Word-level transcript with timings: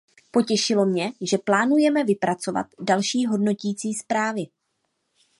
Potěšilo 0.31 0.85
mě, 0.85 1.11
že 1.21 1.37
plánujeme 1.37 2.03
vypracovat 2.03 2.65
další 2.79 3.25
hodnotící 3.25 3.93
zprávy. 3.93 4.43